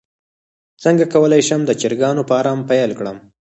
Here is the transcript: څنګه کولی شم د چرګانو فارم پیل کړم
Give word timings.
څنګه 0.83 1.05
کولی 1.13 1.41
شم 1.47 1.61
د 1.65 1.71
چرګانو 1.81 2.21
فارم 2.29 2.59
پیل 2.69 2.91
کړم 2.99 3.17